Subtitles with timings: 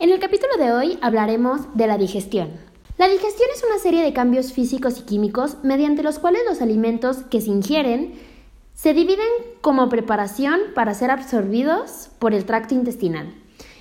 [0.00, 2.48] En el capítulo de hoy hablaremos de la digestión.
[2.96, 7.18] La digestión es una serie de cambios físicos y químicos mediante los cuales los alimentos
[7.30, 8.14] que se ingieren
[8.72, 9.28] se dividen
[9.60, 13.34] como preparación para ser absorbidos por el tracto intestinal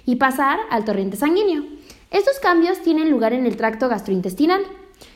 [0.05, 1.63] y pasar al torrente sanguíneo.
[2.11, 4.63] Estos cambios tienen lugar en el tracto gastrointestinal,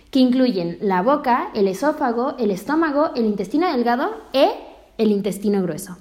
[0.10, 4.52] que incluyen la boca, el esófago, el estómago, el intestino delgado e
[4.98, 5.98] el intestino grueso.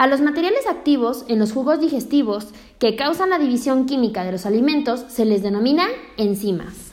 [0.00, 2.46] A los materiales activos en los jugos digestivos
[2.78, 6.92] que causan la división química de los alimentos se les denomina enzimas.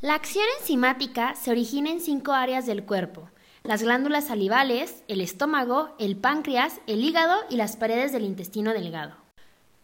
[0.00, 3.28] La acción enzimática se origina en cinco áreas del cuerpo,
[3.64, 9.16] las glándulas salivales, el estómago, el páncreas, el hígado y las paredes del intestino delgado.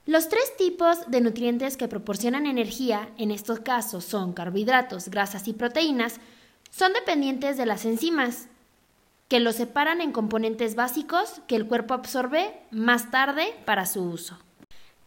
[0.07, 5.53] Los tres tipos de nutrientes que proporcionan energía, en estos casos son carbohidratos, grasas y
[5.53, 6.21] proteínas,
[6.71, 8.47] son dependientes de las enzimas,
[9.33, 14.39] que los separan en componentes básicos que el cuerpo absorbe más tarde para su uso.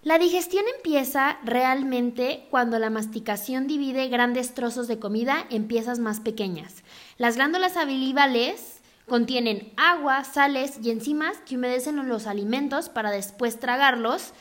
[0.02, 6.22] La digestión empieza realmente cuando la masticación divide grandes trozos de comida en piezas más
[6.22, 6.84] pequeñas.
[7.20, 14.34] Las glándulas salivales contienen agua, sales y enzimas que humedecen los alimentos para después tragarlos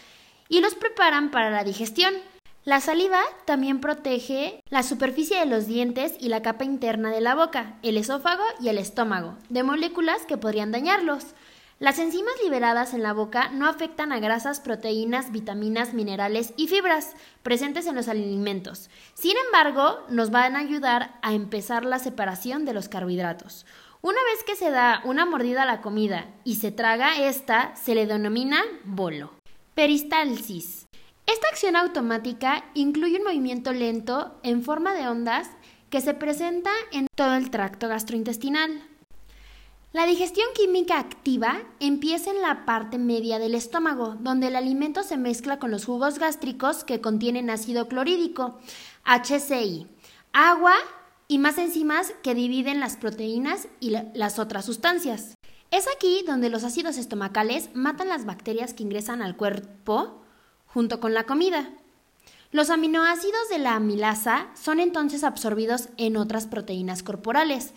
[0.48, 2.14] y los preparan para la digestión.
[2.65, 7.34] La saliva también protege la superficie de los dientes y la capa interna de la
[7.34, 11.27] boca, el esófago y el estómago, de moléculas que podrían dañarlos.
[11.79, 17.12] Las enzimas liberadas en la boca no afectan a grasas, proteínas, vitaminas, minerales y fibras
[17.42, 18.89] presentes en los alimentos.
[19.12, 23.67] Sin embargo, nos van a ayudar a empezar la separación de los carbohidratos.
[24.01, 27.95] Una vez que se da una mordida a la comida y se traga esta, se
[27.95, 29.33] le denomina bolo.
[29.75, 30.83] Peristalsis.
[31.27, 35.48] Esta acción automática incluye un movimiento lento en forma de ondas
[35.89, 38.83] que se presenta en todo el tracto gastrointestinal.
[39.92, 45.17] La digestión química activa empieza en la parte media del estómago, donde el alimento se
[45.17, 48.58] mezcla con los jugos gástricos que contienen ácido clorhídrico,
[49.05, 49.86] HCI,
[50.33, 50.75] agua
[51.28, 55.36] y más enzimas que dividen las proteínas y las otras sustancias.
[55.70, 60.23] Es aquí donde los ácidos estomacales matan las bacterias que ingresan al cuerpo
[60.74, 61.70] junto con la comida.
[62.51, 67.73] Los aminoácidos de la amilasa son entonces absorbidos en otras proteínas corporales.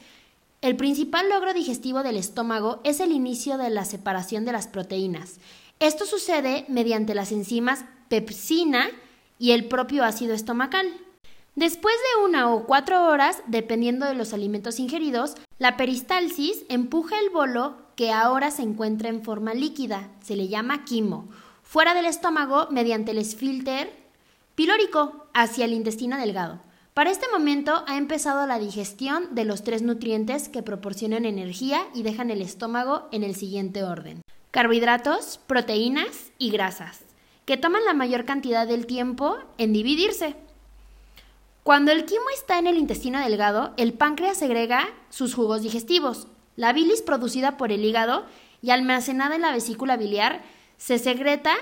[0.61, 5.35] El principal logro digestivo del estómago es el inicio de la separación de las proteínas.
[5.79, 8.87] Esto sucede mediante las enzimas pepsina
[9.37, 10.91] y el propio ácido estomacal.
[11.53, 17.29] Después de una o cuatro horas, dependiendo de los alimentos ingeridos, la peristalsis empuja el
[17.29, 21.29] bolo que ahora se encuentra en forma líquida, se le llama quimo,
[21.67, 23.91] fuera del estómago mediante el esfínter
[24.55, 26.61] pilórico hacia el intestino delgado.
[26.93, 32.03] Para este momento ha empezado la digestión de los tres nutrientes que proporcionan energía y
[32.03, 34.21] dejan el estómago en el siguiente orden.
[34.51, 37.01] Carbohidratos, proteínas y grasas,
[37.45, 40.35] que toman la mayor cantidad del tiempo en dividirse.
[41.63, 46.27] Cuando el quimo está en el intestino delgado, el páncreas segrega sus jugos digestivos.
[46.55, 48.25] La bilis producida por el hígado
[48.61, 50.41] y almacenada en la vesícula biliar
[50.77, 51.55] se secreta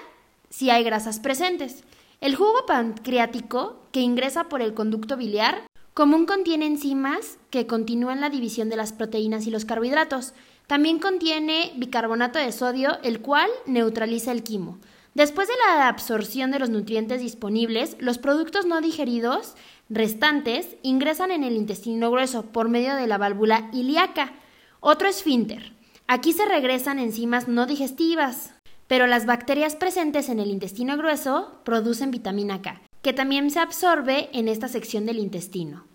[0.50, 1.84] si hay grasas presentes.
[2.22, 8.30] El jugo pancreático, que ingresa por el conducto biliar, común contiene enzimas que continúan la
[8.30, 10.34] división de las proteínas y los carbohidratos.
[10.68, 14.80] También contiene bicarbonato de sodio, el cual neutraliza el quimo.
[15.14, 19.56] Después de la absorción de los nutrientes disponibles, los productos no digeridos
[19.90, 24.34] restantes ingresan en el intestino grueso por medio de la válvula ilíaca,
[24.82, 25.74] otro esfínter.
[26.08, 28.55] Aquí se regresan enzimas no digestivas,
[28.88, 34.30] pero las bacterias presentes en el intestino grueso producen vitamina K, que también se absorbe
[34.34, 35.86] en esta sección del intestino.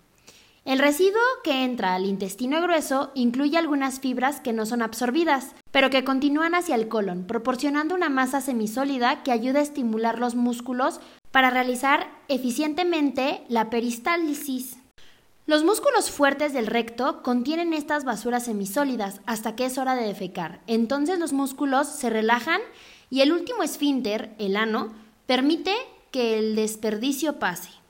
[0.63, 5.89] El residuo que entra al intestino grueso incluye algunas fibras que no son absorbidas, pero
[5.89, 10.99] que continúan hacia el colon, proporcionando una masa semisólida que ayuda a estimular los músculos
[11.31, 14.77] para realizar eficientemente la peristálisis.
[15.51, 20.61] Los músculos fuertes del recto contienen estas basuras semisólidas hasta que es hora de defecar.
[20.65, 22.61] Entonces los músculos se relajan
[23.09, 24.93] y el último esfínter, el ano,
[25.25, 25.75] permite
[26.09, 27.80] que el desperdicio pase.